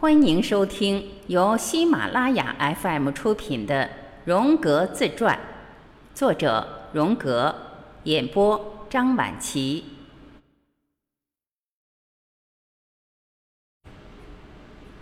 [0.00, 3.82] 欢迎收听由喜马拉雅 FM 出品的
[4.24, 5.36] 《荣格自传》，
[6.16, 7.52] 作者荣格，
[8.04, 9.82] 演播张晚琪。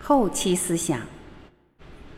[0.01, 0.99] 后期思想，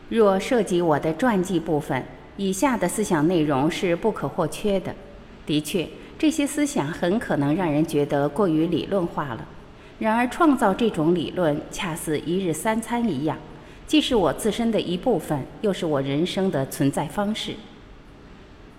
[0.08, 2.02] 若涉及我的传记部分，
[2.38, 4.96] 以下的思想内容是不可或缺的。
[5.44, 5.86] 的确，
[6.18, 9.46] 这些思想很可能让人觉得过于理论化了。
[10.00, 13.36] 然而，创造这种理论，恰似一日三餐一样，
[13.86, 17.52] 既是我自身的一部分，又是我人生的存在方式。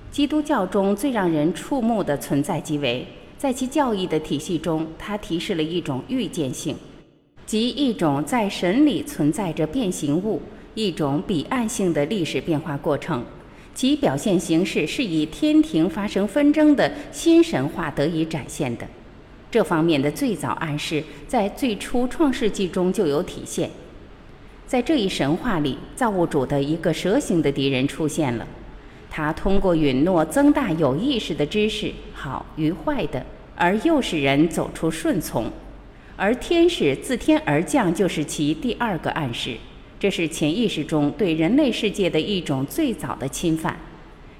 [0.10, 3.06] 基督教中最让人触目的存在即为，
[3.38, 6.76] 在其教义的体系中，它提示了一种预见性，
[7.46, 10.42] 即一种在神里存在着变形物，
[10.74, 13.24] 一种彼岸性的历史变化过程，
[13.76, 18.88] 其表现形式是以天庭发生纷争的新神话得以展现的。
[19.52, 23.70] 这方面的最早暗示，在最初创世纪中就有体现。
[24.66, 28.48] 在这一神话里，造物主的一个蛇形的敌人出现了，
[29.10, 33.26] 他通过允诺增大有意识的知识，好与坏的，
[33.58, 35.52] 而诱使人走出顺从。
[36.16, 39.58] 而天使自天而降，就是其第二个暗示。
[40.00, 43.78] 这是潜意识中对人类世界的一种最早的侵犯。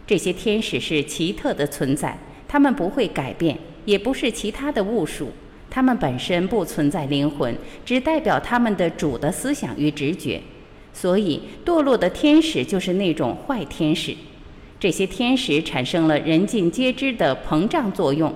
[0.08, 3.58] 这些天使是奇特的存在，他们不会改变。
[3.86, 5.32] 也不是其他的物属，
[5.70, 10.42] 它们本身不存在灵魂，只代表他们的主的思想与直觉。
[10.94, 14.16] 所以，堕落的天使就是那种坏天使。
[14.80, 18.34] 这些天使产生了人尽皆知的膨胀作用。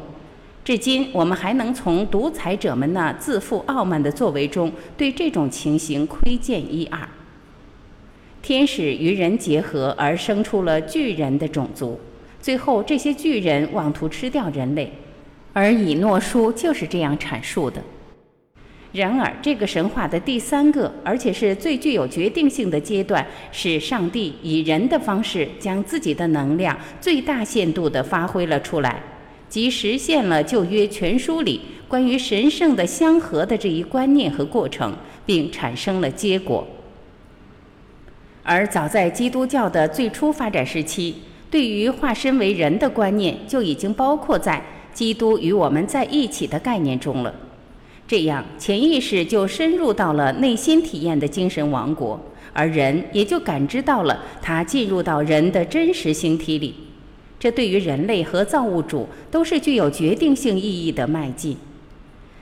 [0.63, 7.07] 至今，我们还能从独裁者们那自负傲慢的作为中，对这种情形窥见一二。
[8.41, 11.99] 天使与人结合，而生出了巨人的种族。
[12.39, 14.91] 最后，这些巨人妄图吃掉人类。
[15.55, 17.81] 而以诺书就是这样阐述的。
[18.91, 29.01] 然而，这个神话的第三个，而且是最具有决定性的阶段，是上帝以人的方式将自己的能量最大限度地发挥了出来，
[29.47, 34.93] 即实现了旧约全书里关于神圣的相合的这一观念和过程，
[35.25, 36.67] 并产生了结果。
[38.43, 41.15] 而早在基督教的最初发展时期，
[41.49, 44.61] 对于化身为人的观念就已经包括在。
[44.95, 47.35] 基督与我们在一起的概念中了，
[48.07, 52.17] 这样潜意识就深入到了内心体验的精神王国，
[52.53, 56.73] 而人也就感知到了他进入到人的真实形体里。
[57.37, 61.57] 这对于人类和造物主都是具有决定性意义的迈进。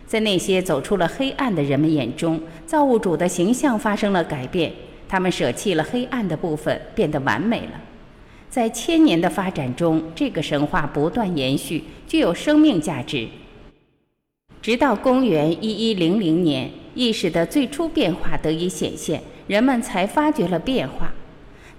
[0.06, 4.72] 在那些走出了黑暗的人们眼中，造物主的形象发生了改变，
[5.10, 7.82] 他们舍弃了黑暗的部分，变得完美了。
[8.54, 13.28] 在千年的发展中，这个神话不断延续，具有生命价值。
[14.62, 21.12] 直到公元一一零零年，意识的最初变化得以显现，人们才发觉了变化。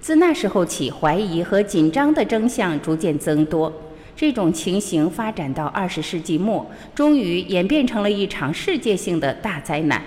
[0.00, 3.72] 自那时候起，怀疑和紧张的征象逐渐增多。
[4.16, 10.02] 这种情形发展到二十世纪末，终于演变成了一场世界性的大灾难。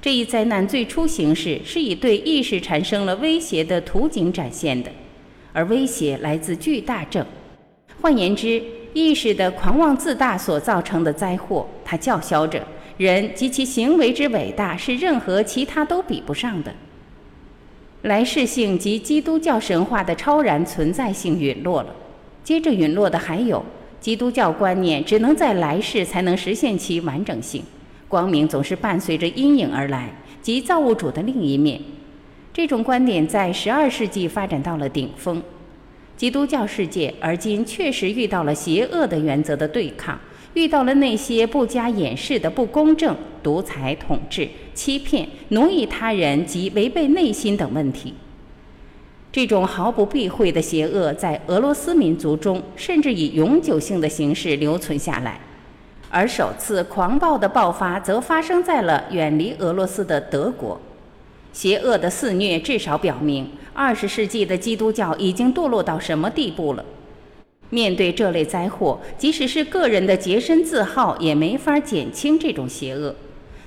[0.00, 4.90] 这一灾难最初形式是以对意识产生了威胁的图景展现的。
[5.52, 7.24] 而威胁来自巨大症，
[8.00, 8.62] 换言之，
[8.94, 11.66] 意识的狂妄自大所造成的灾祸。
[11.84, 12.62] 它叫嚣着，
[12.96, 16.72] 人及其行为之伟大是任何其他都比不上的。
[18.02, 21.94] 来世性及基督教神话的超然存在性陨落了。
[22.42, 23.62] 接着陨落的还有
[24.00, 27.62] 基督教观念，只能在来世才能实现其完整性。
[28.08, 30.08] 光明总是伴随着阴影而来，
[30.40, 31.80] 即造物主的另一面。
[32.52, 35.40] 这种观点在十二世纪发展到了顶峰，
[36.16, 40.18] 基督教世界而今确实遇到了邪恶的原则的对抗，
[40.54, 48.14] 遇到了那些不加掩饰的不公正、独裁统治、欺骗、奴役他人及违背内心等问题。
[49.30, 55.38] 这种毫不避讳的邪恶在俄罗斯民族中甚至以永久性的形式留存下来，
[56.10, 60.80] 而首次狂暴的爆发则发生在了远离俄罗斯的德国。
[61.52, 66.84] 邪恶的肆虐至少表明，二十世纪的基督教已经堕落到什么地步了。
[67.70, 73.14] 面对这类灾祸，即使是个人的洁身自好，也没法减轻这种邪恶。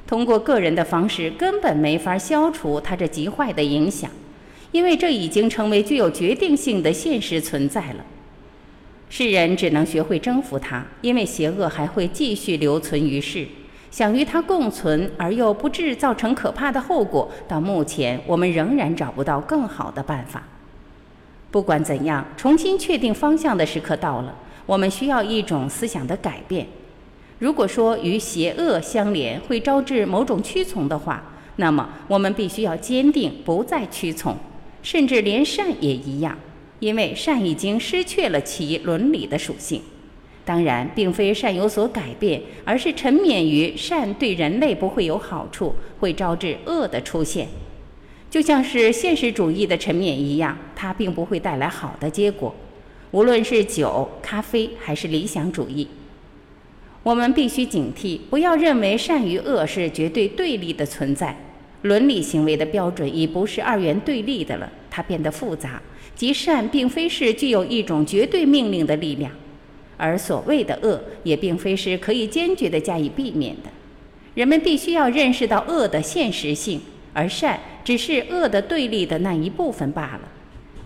[0.06, 4.10] 通过个人的方式，根本没法消除它这极坏的影响，
[4.72, 8.06] 因为这已经成为具有决定性的现实存在了。
[9.10, 13.48] 世人只能学会征服它，因为邪恶还会继续留存于世。
[13.94, 20.42] 想与它共存而又不致造成可怕的后果，到目前我们仍然找不到更好的办法。
[21.52, 24.34] 不管怎样，重新确定方向的时刻到了。
[24.66, 26.66] 我们需要一种思想的改变。
[27.38, 31.22] 如果说与邪恶相连会招致某种屈从的话，
[31.58, 34.36] 那么我们必须要坚定，不再屈从，
[34.82, 36.36] 甚至连善也一样，
[36.80, 39.84] 因为善已经失去了其伦理的属性。
[40.46, 47.48] 当然，并非善有所改变，而是沉湎于善对人类不会有好处，会招致恶的出现。
[48.30, 52.54] 就像是现实主义的沉湎一样，它并不会带来好的结果。
[53.12, 55.88] 无论是酒、咖啡，还是理想主义，
[57.04, 61.38] 我们必须警惕，不要认为善与恶是绝对对立的存在。
[61.84, 65.82] 伦理行为的标准已不是二元对立的了，它变得复杂。
[66.16, 69.32] 即善并非是具有一种绝对命令的力量。
[70.04, 73.70] 而所谓的恶，也并非是可以坚决地加以避免的。
[74.34, 76.82] 人们必须要认识到恶的现实性，
[77.14, 80.22] 而善只是恶的对立的那一部分罢了。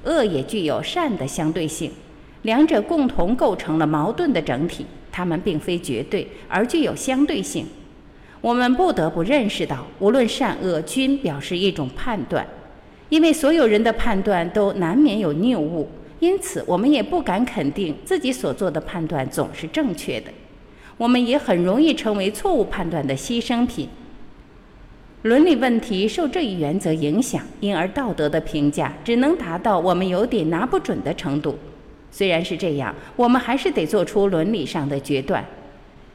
[0.04, 1.90] 恶也具有善的相对性，
[2.44, 4.86] 两者共同构成了矛盾的整体。
[5.12, 7.66] 它们并非绝对，而具有相对性。
[8.40, 12.46] 我们不得不认识到，无论善恶，均表示一种判断，
[13.10, 15.90] 因为所有人的判断都难免有谬误。
[16.20, 20.32] 因此，我们也不敢肯定自己所做的判断总是正确的。
[20.98, 23.88] 我们也很容易成为错误判断的牺牲品。
[25.24, 31.58] 伦理问题受这一原则影响，因而道德的评价只能达到我们有点拿不准的程度。
[32.10, 35.46] 虽然是这样，我们还是得做出伦理上的决断。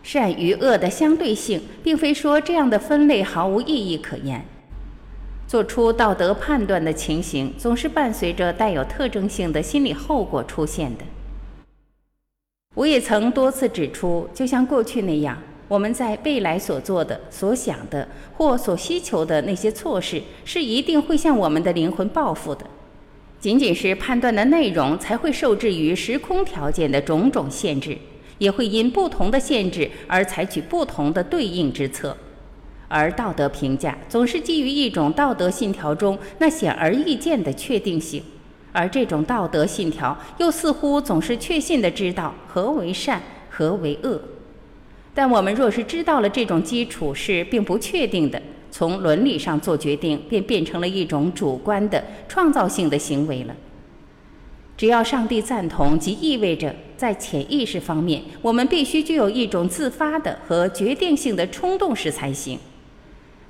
[0.02, 4.44] 善与恶的相对性，并非说这样的分类毫无意义可言。
[5.52, 11.04] 做出道德判断的情形，总是伴随着带有特征性的心理后果出现的。
[12.74, 15.36] 我也曾多次指出，就像过去那样，
[15.68, 22.64] 我们在未来所做的、所想的或所需求的那些措施，是一定会向我们的灵魂报复的。
[23.38, 27.98] 仅仅是判断的内容，才会受制于时空条件的种种限制，
[28.38, 32.16] 也会因不同的限制而采取不同的对应之策。
[32.92, 38.22] 而道德评价总是基于一种道德信条中那显而易见的确定性，
[38.70, 44.20] 而这种道德信条又似乎总是确信地知道何为善，何为恶。
[45.14, 48.40] 但我们若是知道了这种基础是并不确定的，
[48.70, 53.56] 从伦理上做决定便变成了一种主观的创造性的行为了。
[54.76, 62.58] 只要上帝赞同，即意味着在潜意识方面，我们必须具有一种自发的和决定性的冲动时才行。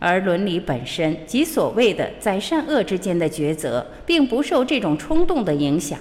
[0.05, 5.97] 而伦理本身即所谓的在善恶之间的抉择，并不受这种冲动的影响，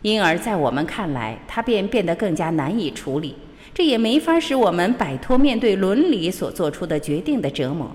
[0.00, 3.34] 因而，在我们看来，它便变得更加难以处理。
[3.74, 7.94] 这也没法使我们摆脱面对伦理所做出的决定的折磨。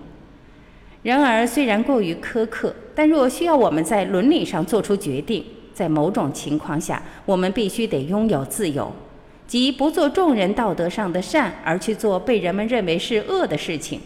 [1.02, 5.44] 然而，虽然过于苛刻，但若需要我们在伦理上做出决定，
[5.74, 8.92] 在某种情况下，我们必须得拥有自由，
[9.48, 14.00] 即不做众人道德上的善，而去做被人们认为是恶的事情。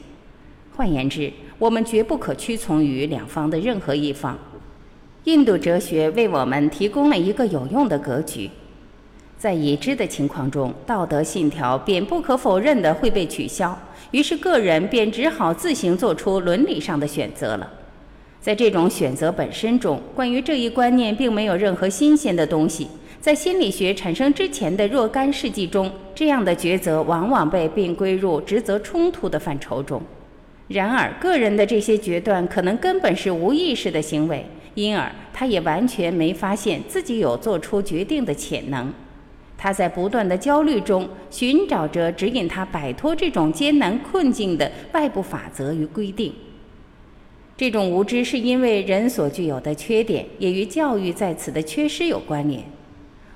[0.76, 4.38] 换言之，我们绝不可屈从于两方的任何一方。
[5.26, 8.50] 印度哲学为我们提供了一个有用的格局。
[9.38, 13.78] 在已知的情况中，道德信条便不可否认的会被取消，
[14.12, 17.70] 于是个人便只好自行做出伦理上的选择了。
[18.42, 22.88] 在这种选择本身中，关于这一观念并没有任何新鲜的东西。
[23.22, 30.02] 在心理学产生之前的若干世纪中，这样的抉择往往被并归入职责冲突的范畴中。
[30.70, 34.46] 然而，个人的这些决断可能根本是无意识的行为，
[34.76, 38.92] 因而他也完全没发现自己有做出决定的潜能。
[39.58, 46.34] 他在不断的焦虑中寻找着指引他摆脱这种艰难困境的外部法则与规定。
[47.56, 52.64] 这种无知是因为人所具有的缺点，也与教育在此的缺失有关联。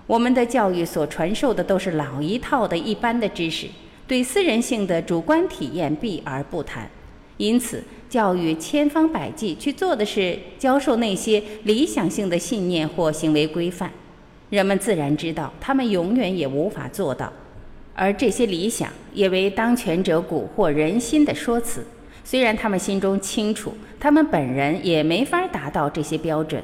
[0.07, 3.67] 我们的教育所传授的都是老一套的一般的知识，
[4.07, 6.89] 对私人性的主观体验避而不谈。
[7.37, 13.91] 因此，教育千方百计去做的是教授那些理想性的信念或行为规范。
[14.49, 17.31] 人们自然知道，他们永远也无法做到。
[17.93, 21.85] 而这些理想也为当权者蛊惑人心的说辞。
[22.23, 26.61] 虽然他们心中清楚，他们本人也没法达到这些标准。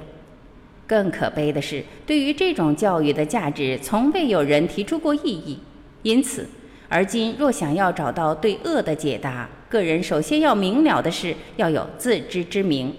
[0.86, 5.58] 更可悲的是，对于这种教育的价值，从未有人提出过异议。
[6.04, 6.48] 因此，
[6.94, 12.94] 而今若想要找到对恶的解答，个人首先要明了的是，要有自知之明，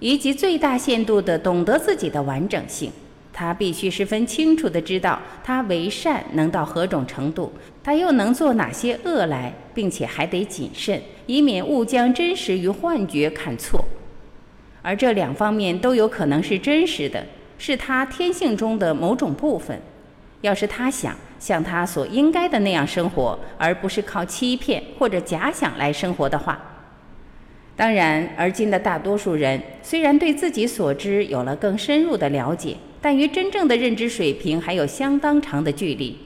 [0.00, 2.92] 以及最大限度地懂得自己的完整性。
[3.32, 7.50] 他必须十分清楚地知道，他为善能到何种程度，
[7.82, 13.82] 他又能做哪些恶来，并且还得谨慎，以免误将真实与幻觉看错。
[14.82, 17.24] 而这两方面都有可能是真实的，
[17.56, 19.80] 是他天性中的某种部分。
[20.42, 21.16] 要是他想。
[21.38, 26.58] 像他所应该的那样生活，而不是靠欺骗或者假想来生活的话，
[27.76, 36.18] 当然，而今的大多数人虽然对自己所知有了更深入的了解，但与真正的认知水平还有相当长的距离。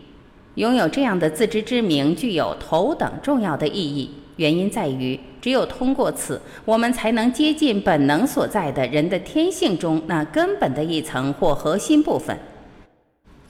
[0.55, 12.39] 拥有这样的自知之明具有头等重要的意义，原因在于，只有通过此，我们才能接近本能所在的人的天性中那根本的一层或核心部分。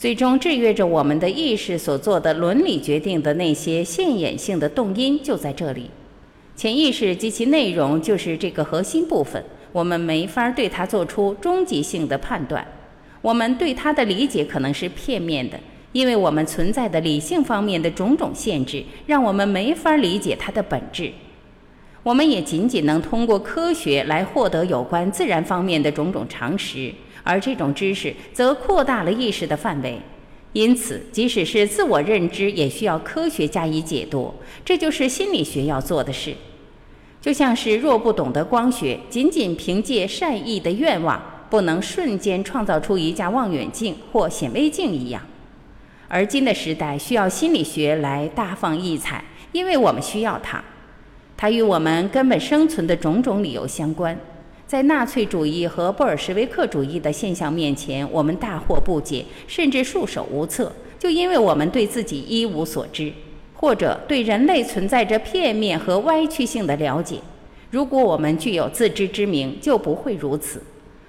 [0.03, 5.89] 最终制约着我们的意识所做的伦理决定的那些现眼性的动因就在这里。
[6.57, 9.41] 潜意识及其内容就是这个核心部分，
[9.71, 12.67] 我们没法对它做出终极性的判断，
[13.21, 15.57] 我们对它的理解可能是片面的。
[15.93, 21.13] 因为我们存在的理性方面的种种限制，让我们没法理解它的本质。
[22.03, 26.93] 我们也仅仅能通过科学来获得有关自然方面的种种常识，
[27.23, 29.99] 而这种知识则扩大了意识的范围。
[30.53, 34.35] 因此，即使是自我认知，也需要科学加以解读。
[34.65, 36.35] 这就是心理学要做的事。
[37.21, 45.23] 就像是若不懂得光学，仅仅凭借善意的愿望，不能瞬间创造出一架望远镜或显微镜一样。
[46.09, 50.63] 而今的时代需要心理学来大放异彩，因为我们需要它。
[51.35, 54.19] 它与我们根本生存的种种理由相关。
[54.67, 63.13] 在纳粹主义和布尔什维克主义的现象面前，我们大惑不解，甚至束手无策，就因为我们对自己一无所知，
[63.55, 67.19] 或者对人类存在着片面和歪曲性的了解。
[67.71, 70.63] 如果我们具有自知之明，就不会如此。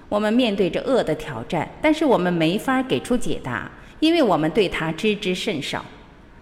[0.09, 3.71] 我们面对着恶的挑战，但是我们没法给出解答。
[3.99, 5.83] 因为我们对它知之甚少，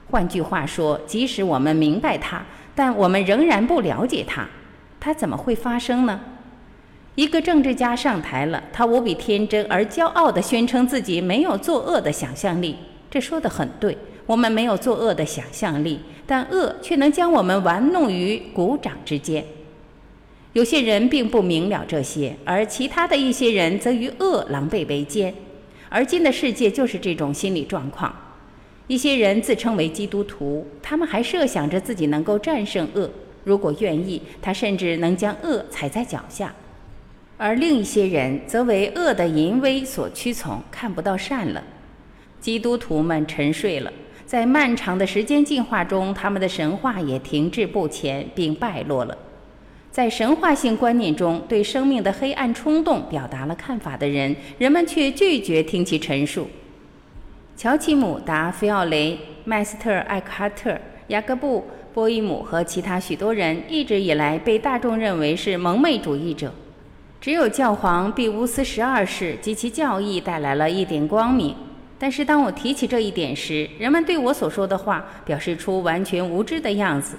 [0.10, 4.48] 换句话说，即使我们明白它，但我们仍然不了解它。
[5.00, 6.20] 它怎么会发生呢？
[7.16, 12.76] 一个政治家上台了，他无比天真而骄傲地宣称自己没有作恶的想象力。
[13.10, 19.44] 这说得很对，我们没有作恶的想象力，但恶却能将我们玩弄于股掌之间。
[20.54, 25.34] 有些人并不明了这些，而其他的一些人则与恶狼狈为奸。
[25.90, 28.14] 而今的世界就是这种心理状况。
[28.88, 33.10] 一些人自称为基督徒，他们还设想着自己能够战胜恶，
[33.44, 36.54] 如果愿意，他甚至能将恶踩在脚下。
[37.44, 41.64] 而另一些人则为恶的淫威所屈从，看不到善了。
[42.40, 43.92] 基督徒们沉睡了，
[44.28, 49.18] 在漫长的时间进化中，他们的神话也停滞不前并败落了。
[49.90, 56.48] 在神话性观念中，对生命的黑暗冲动表达了看法的人，人们却拒绝听其陈述。
[57.58, 66.54] 乔奇姆达菲奥雷、麦斯特艾克哈特、雅各布波伊姆和其他许多人一直以来被大众认为是蒙昧主义者。
[67.22, 71.56] 只有教皇庇乌斯十二世及其教义带来了一点光明。
[72.00, 77.16] 但是当我提起这一点时，人们对我所说的话表示出完全无知的样子。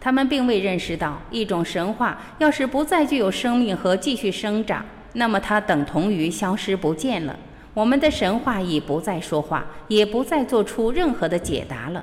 [0.00, 4.82] 他们并未认识到，一种神话要是不再具有生命和继续生长，
[5.12, 7.38] 那么它等同于消失不见了。
[7.74, 12.02] 我们的神话已不再说话，也不再做出任何的解答了。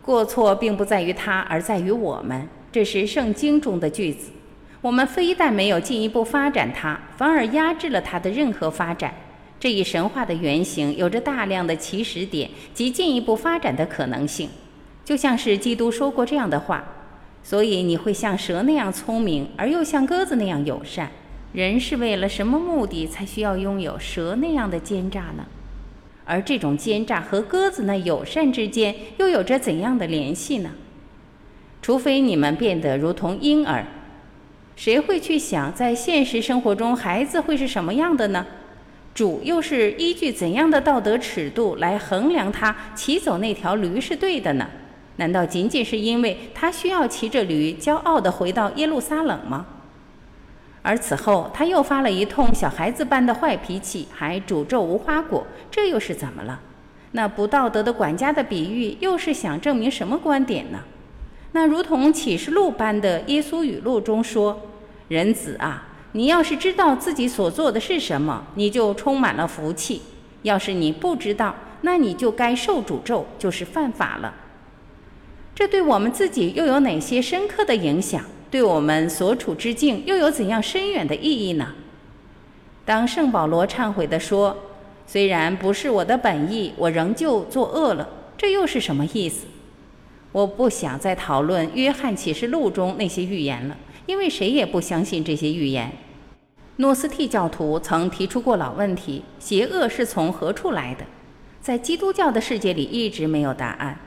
[0.00, 2.48] 过错并不在于它，而在于我们。
[2.72, 4.30] 这是圣经中的句子。
[4.80, 9.12] 我们非但没有进一步发展它，反而压制了它的任何发展。
[9.58, 14.48] 这一神话的原型有着大量的起始点及进一步发展的可能性。
[15.04, 16.84] 就像是基督说过这样的话，
[17.42, 21.10] 所以你会像蛇那样聪明，而又像鸽子那样友善。
[21.52, 25.44] 人是为了什么目的才需要拥有蛇那样的奸诈呢？
[26.24, 30.70] 而这种奸诈和鸽子那友善之间又有着怎样的联系呢？
[31.80, 33.84] 除非你们变得如同婴儿，
[34.78, 38.46] 谁会去想在现实生活中孩子会是什么样的呢？
[39.12, 44.68] 主又是依据怎样的道德尺度来衡量他骑走那条驴是对的呢？
[45.16, 49.66] 难道仅仅是因为他需要骑着驴骄傲地回到耶路撒冷吗？
[50.82, 56.60] 而此后他又发了一通小孩子般的坏脾气，还诅咒无花果，这又是怎么了？
[57.10, 60.78] 那不道德的管家的比喻又是想证明什么观点呢？
[61.52, 64.60] 那如同启示录般的耶稣语录中说
[65.08, 70.00] ：“人子啊，你要是知道自己所做的是什么，你就充满了福气；
[70.42, 74.34] 要是你不知道，那你就该受诅咒，就是犯法了。”
[75.54, 78.22] 这对我们自己又有哪些深刻的影响？
[78.50, 81.74] 对我们所处之境又有怎样深远的意义呢？
[82.84, 84.56] 当圣保罗忏悔地说
[85.06, 89.46] ：“虽然不是我的本意，我仍旧作恶了。”这又是什么意思？
[90.32, 95.90] 我不想再讨论约翰启示录中那些预言了，因为谁也不相信这些预言。
[96.76, 101.04] 诺斯替教徒曾提出过老问题：邪恶是从何处来的？
[101.60, 103.98] 在基督教的世界里一直没有答案。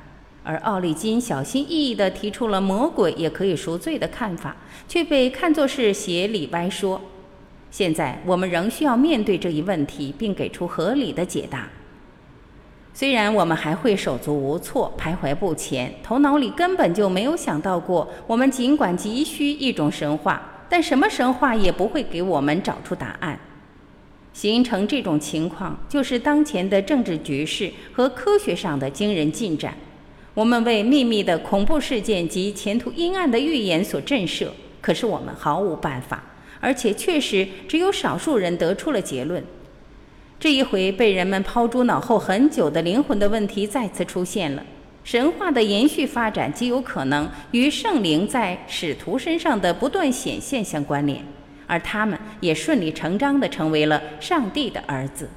[0.43, 4.55] 而奥利金小心翼翼地提出了魔鬼也可以赎罪的看法，
[4.87, 6.99] 却被看作是邪理歪说。
[7.69, 11.69] 现在我们仍需要面对这一问题，并给出合理的解答。
[12.93, 23.39] 虽然我们还会手足无措、徘徊不前，头脑里根本就没有想到过，我们尽管急需一种神话，但什么神话也不会给我们找出答案。
[24.33, 29.73] 形成这种情况，就是当前的政治局势和科学上的惊人进展。
[30.33, 34.47] 我们为秘密的恐怖事件及前途阴暗的预言所震慑，
[34.79, 36.23] 可是我们毫无办法，
[36.59, 39.43] 而且确实只有少数人得出了结论。
[40.41, 44.63] 这一回被人们抛诸脑后很久的灵魂的问题再次出现了。
[45.03, 51.23] 神话的延续发展极有可能与圣灵在使徒身上的不断显现相关联，
[51.67, 55.29] 而他们也顺理成章地成为了上帝的儿子。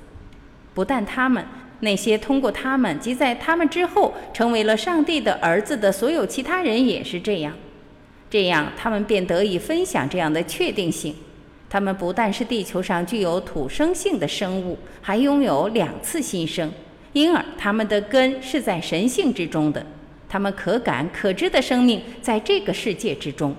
[0.72, 1.44] 不但他们。
[1.80, 7.52] 那些通过他们及在他们之后成为了上帝的儿子的所有其他人也是这样，
[8.30, 11.14] 这样他们便得以分享这样的确定性：
[11.74, 16.70] 他们不但是地球上具有土生性的生物，还拥有两次新生，
[17.12, 19.84] 因而他们的根是在神性之中的，
[20.28, 23.52] 他们可感可知的生命在这个世界之中。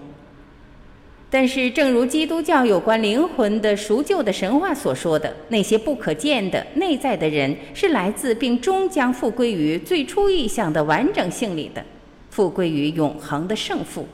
[1.29, 11.84] 但是，正如基督教有关灵魂的赎救的神话所说的，那些不可见的内在的人是来自并终将复归于最初意象的完整性里的，
[12.29, 14.07] 复归于永恒的圣父。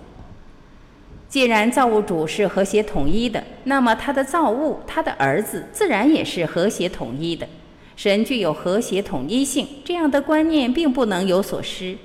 [1.32, 7.48] 既然造物主是和谐统一的，那么他的造物，他的儿子，自然也是和谐统一的。
[7.96, 11.96] 神具有和谐统一性，这样的观念并不能有所失。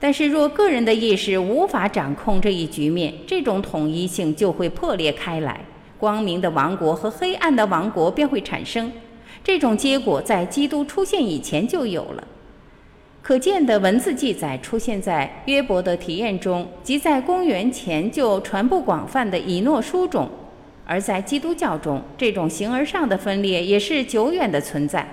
[0.00, 5.64] 但是，若个人的意识无法掌控这一局面，这种统一性就会破裂开来，
[5.96, 8.90] 光明的王国和黑暗的王国便会产生。
[9.44, 12.26] 这种结果在基督出现以前就有了。
[13.24, 20.26] 可见的文字记载出现在约伯的体验中，即在公元前就传播广泛的以诺书中；
[20.84, 25.08] 而在基督教中，这种形而上的分裂也是久远的存在。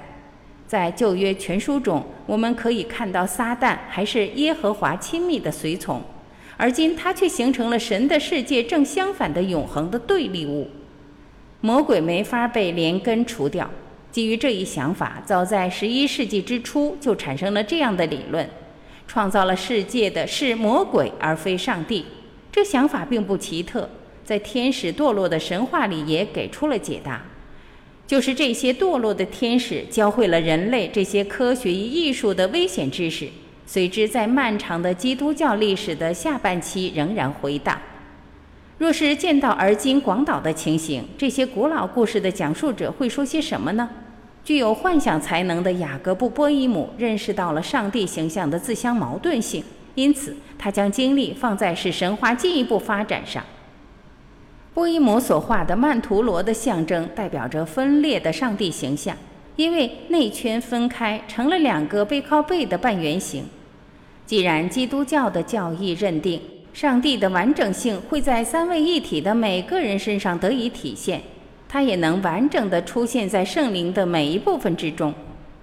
[0.68, 6.02] 在旧约全书中，我们可以看到撒旦还是耶和华亲密的随从，
[6.58, 10.70] 而今他却形成了神的世界正相反的永恒的对立物。
[11.62, 13.70] 魔鬼没法被连根除掉。
[14.12, 18.50] 基于这一想法，早在十一世纪之初就产生了这样的理论：
[19.08, 22.06] 创造了世界的是魔鬼而非上帝。
[22.52, 23.90] 这想法并不奇特，
[24.26, 27.22] 在天使堕落的神话里也给出了解答。
[28.06, 33.30] 就是这些堕落的天使教会了人类这些科学与艺术的危险知识，
[33.66, 37.80] 随之在漫长的基督教历史的下半期仍然回荡。
[38.80, 43.90] 若是见到而今广岛的情形，这些古老故事的讲述者会说些什么呢？
[44.44, 49.64] 具有幻想才能的雅各布·波伊姆认识到了上帝形象的自相矛盾性，
[49.96, 53.44] 因此他将精力放在使神话进一步发展上。
[54.74, 59.16] 波伊姆所画的曼陀罗的象征代表着分裂的上帝形象，
[59.58, 63.44] 因为内圈分开成了两个背靠背的半圆形。
[64.26, 66.42] 既然基督教的教义认定
[66.74, 71.22] 上帝的完整性会在三位一体的每个人身上得以体现，
[71.74, 75.14] 它也能完整的出现在圣灵的每一部分之中，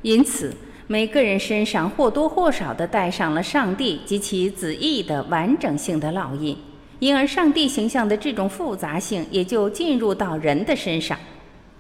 [0.01, 6.57] 因此每个人身上或多或少地带上了上帝及其子义的完整性的烙印。
[6.99, 11.19] 因而，上帝形象的这种复杂性也就进入到人的身上，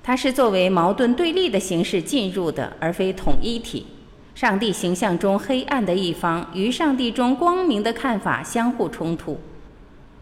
[0.02, 3.86] 它是作为矛盾对立的形式进入的，而非统一体。
[4.34, 9.40] 上帝形象中黑暗的一方与上帝中光明的看法相互冲突。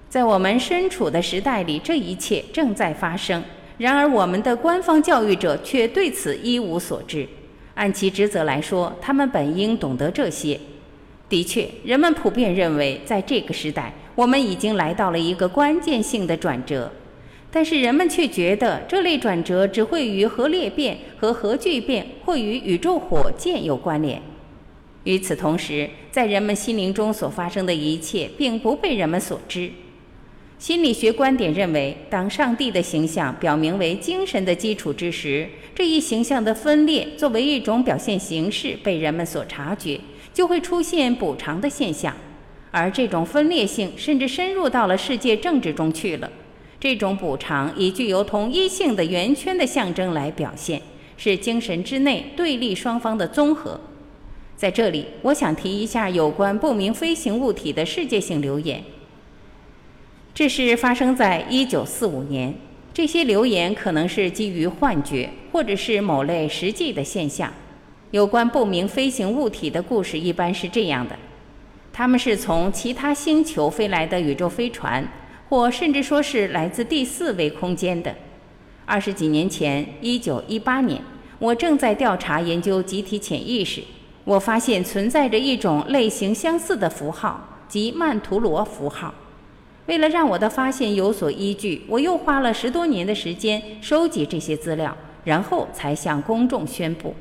[0.09, 3.43] 在我们身处的时代里，这一切正在发生。
[3.79, 7.27] 然而，我们的官方教育者却对此一无所知。
[7.75, 10.59] 按其职责来说，他们本应懂得这些。
[11.29, 13.93] 的确，人们普遍认为，在这个时代。
[14.15, 16.91] 我们已经来到了一个关键性的转折，
[17.51, 24.23] 但是人们却觉得这类转折只会与核裂变和核聚变或与宇宙火箭有关联。
[25.05, 29.71] 与此同时，在人们心灵中所发生的一切并不被人们所知。
[30.59, 40.01] 心理学观点认为，当上帝的形象表明为精神的基础之时，这一形象的分裂作为一种表现形式被人们所察觉，
[40.33, 42.17] 就会出现补偿的现象。
[42.71, 46.33] 而这种分裂性甚至深入到了世界政治中去了。
[46.81, 50.81] 这种补偿以具有统一性的圆圈的象征来表现，
[51.19, 53.79] 是精神之内对立双方的综合。
[54.57, 58.83] 在这里，我想提一下有关不明飞行物体的世界性流言。
[60.37, 62.55] 这是发生在一九四五年。
[62.93, 67.51] 这些流言可能是基于幻觉，或者是某类实际的现象。
[68.11, 71.17] 有关不明飞行物体的故事一般是这样的。
[71.91, 75.09] 他们是从其他星球飞来的宇宙飞船，
[75.49, 78.15] 或甚至说是来自第四维空间的。
[78.85, 81.01] 二十几年前，一九一八年，
[81.39, 83.83] 我正在调查研究集体潜意识，
[84.25, 89.15] 我发现存在着一种类型相似的符号，即曼陀罗符号。
[89.87, 97.15] 为了让我的发现有所依据，我又花了十多年的时间收集这些资料，然后才向公众宣布。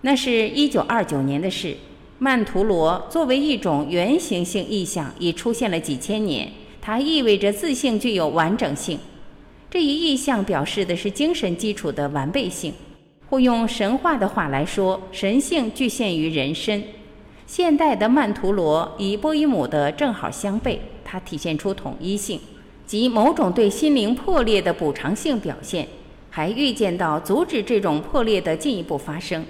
[0.00, 1.76] 那是一九二九年的事。
[2.18, 6.50] 曼陀罗作为一种原型性意象，已出现了几千年。
[6.80, 8.98] 它意味着自性具有完整性。
[9.70, 12.72] 这一意象表示的是精神基础的完备性，
[13.28, 16.82] 或用神话的话来说，神性具现于人身。
[17.46, 20.78] 现代的曼陀罗与波伊姆的正好相悖。
[21.04, 22.40] 它体现出统一性，
[22.86, 25.86] 即某种对心灵破裂的补偿性表现，
[26.30, 29.44] 还预见到阻止这种破裂的进一步发生。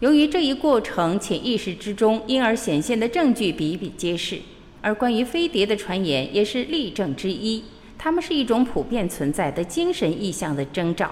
[0.00, 4.38] 由于这一过程潜意识之中因而显现的证据比比皆是，
[4.82, 7.64] 而关于飞碟的传言也是例证之一。
[7.96, 11.10] 它们是一种普遍存在的精神意象的征兆。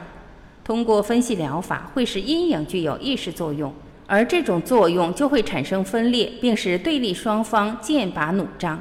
[0.63, 3.73] 通过分析疗法，会使阴影具有意识作用，
[4.13, 8.79] 而这种作用就会产生分裂，并使对立双方剑拔弩张。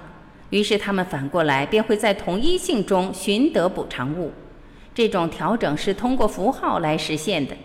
[0.49, 4.29] 于是他们反过来便会在同一性中寻得补偿物，
[4.93, 7.55] 这种调整是通过符号来实现的。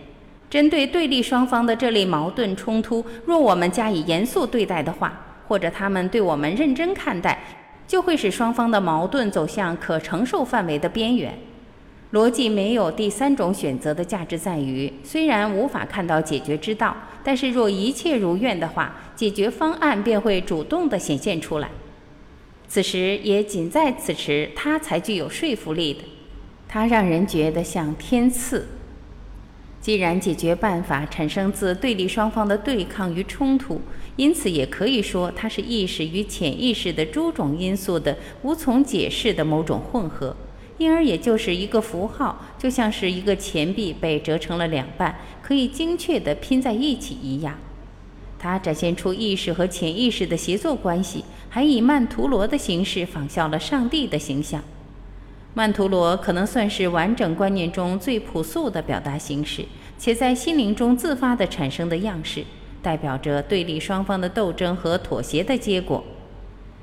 [0.49, 5.11] 针对对立双方的这类矛盾冲突，若我们加以严肃对待的话，
[5.45, 7.37] 或者他们对我们认真看待，
[7.85, 11.37] 就会使双方的矛盾走向可承受范围的边缘。
[12.13, 21.69] 逻辑没有第三种选择的价值在于，虽然无法看到解决之道，但是若一切如愿的话，解决方案便会主动地显现出来。
[22.69, 25.99] 此时也仅在此时，它才具有说服力的。
[26.67, 28.67] 它让人觉得像天赐。
[29.79, 33.81] 既然解决办法产生自对立双方的对抗与冲突，
[34.17, 40.35] 因此也可以说它是意识与潜意识的诸种因素的无从解释的某种混合，
[40.77, 47.57] 因而也就是一个符号，就像是一个钱币被折成了两半，可以精确地拼在一起一样。
[48.39, 51.23] 它展现出意识和潜意识的协作关系。
[51.49, 54.61] 还以曼陀罗的形式仿效了上帝的形象。
[55.53, 59.65] 曼陀罗可能算是完整观念中最朴素的表达形式，
[59.97, 62.43] 且在心灵中自发地产生的样式，
[62.83, 66.03] 代表着对立双方的斗争和妥协的结果。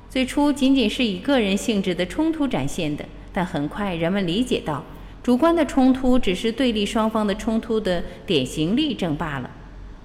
[0.09, 3.05] 最初仅仅是以个人性质的冲突展现的，
[3.35, 4.81] 但很快人们理解到，
[5.21, 9.51] 主观的冲突只是对立双方的冲突的典型例证罢了。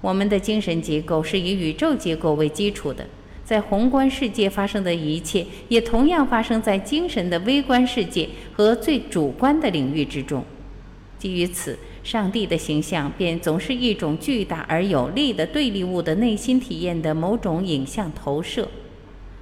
[0.01, 3.07] 我们的精神结构是以宇宙结构为基础的。
[3.45, 10.43] 在宏观世界发生的一切，也同样发生在精神的微观世界和最主观的领域之中。
[11.17, 18.67] 基于此，上帝的形象便总是一种巨大而有力的对立物的内心体验的某种影像投射。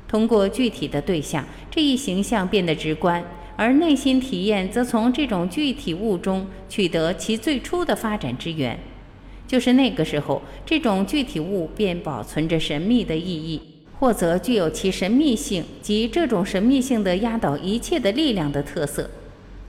[0.08, 3.24] 通过具体的对象，这一形象变得直观，
[3.60, 8.80] 而内心体验则从这种具体物中取得其最初的发展之源。
[9.46, 13.62] 就是那个时候，这种具体物便保存着神秘的意义。
[14.00, 19.10] 或则具有其神秘性及这种神秘性的压倒一切的力量的特色。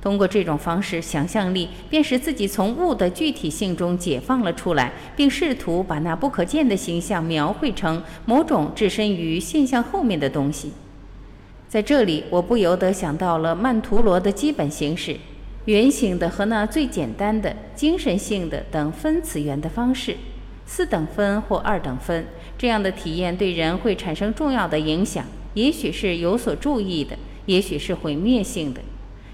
[0.00, 10.70] 通过这种方式，想象力便使自己从物的具体性中解放了出来，并试图把那不可见的形象描绘成某种置身于现象后面的东西。
[11.70, 15.16] 在这里，我不由得想到了曼陀罗的基本形式：
[15.66, 20.16] 圆形的和那最简单的精神性的等分次元的方式，
[20.66, 22.26] 四等分或二等分。
[22.58, 28.80] 这样的体验对人会产生重要的影响，也许是有所注意的，也许是毁灭性的。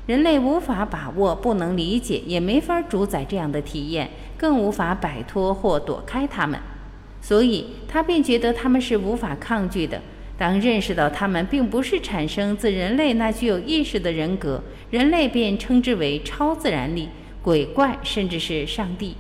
[0.04, 6.60] 人类无法把握、不能理解，也没法主宰这样的体验，更无法摆脱或躲开它们。
[7.22, 10.02] 所以他便觉得他们是无法抗拒的。
[10.38, 17.08] 当认识到他们并不是产生自人类那具有意识的人格，人类便称之为超自然力、
[17.42, 19.16] 鬼怪，甚至是上帝。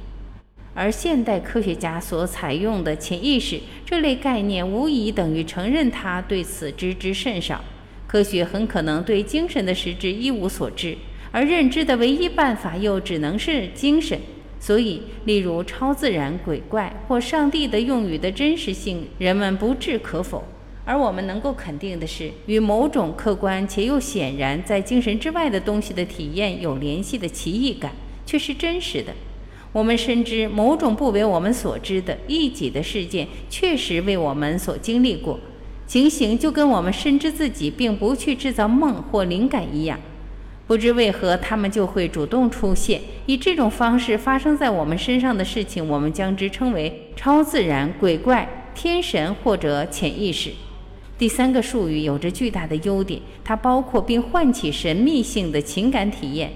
[0.74, 7.64] 而现代科学家所采用的潜意识这类概念，无疑等于承认他对此知之甚少。
[8.06, 10.96] 科学很可能对精神的实质一无所知，
[11.32, 14.20] 而认知的唯一办法又只能是精神。
[14.60, 20.44] 所以，例如超自然、鬼怪或上帝的用语的真实性，人们不置可否。
[20.86, 27.90] 而我们能够肯定的是，与某种客观且又显然在精神之外的东西的体验有联系的奇异感，
[28.24, 29.12] 却是真实的。
[29.72, 35.38] 我们深知某种不为我们所知的异己的事件确实为我们所经历过，
[35.88, 39.98] 情形就跟我们深知自己并不去制造梦或灵感一样。
[40.68, 43.00] 不知为何，他们就会主动出现。
[43.26, 50.50] 以这种方式发生在我们身上的事情，我们将之称为超自然、鬼怪、天神或者潜意识。
[51.18, 56.52] 第三个术语有着巨大的优点，它包括并唤起神秘性的情感体验。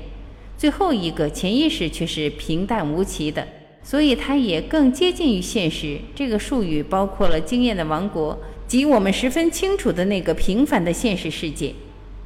[0.59, 3.49] 最后一个潜意识却是平淡无奇的，
[3.83, 5.99] 所以它也更接近于现实。
[6.14, 11.75] 这个术语包括了经验的王国及我们十分清楚的那个平凡的现实世界。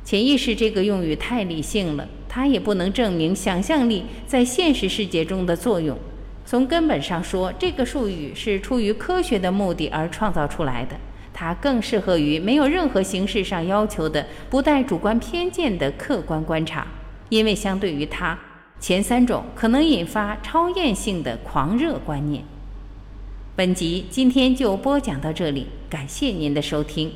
[0.03, 5.97] 潜意识这个用语太理性了，它也不能证明想象力在现实世界中的作用。
[6.45, 10.97] 从根本上说，这个术语是出于科学的目的而创造出来的。
[11.35, 16.87] 它更适合于没有任何形式上要求的、不带主观偏见的客观观察，
[17.29, 18.39] 因为相对于它，
[18.79, 22.45] 前三种可能引发超验性的狂热观念。
[23.57, 27.13] 本集今天就播讲到这里，感谢您的收听。